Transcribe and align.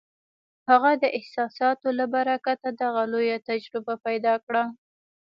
هغه 0.69 0.91
د 1.03 1.05
احساساتو 1.17 1.87
له 1.99 2.05
برکته 2.15 2.67
دغه 2.81 3.01
لویه 3.11 3.37
تجربه 3.49 3.93
پیدا 4.05 4.33
کړه 4.45 4.63